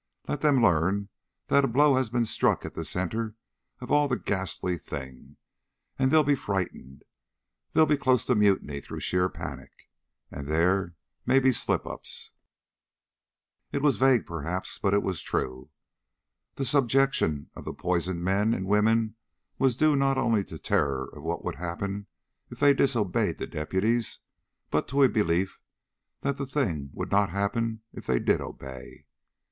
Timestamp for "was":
13.83-13.97, 15.03-15.21, 19.59-19.75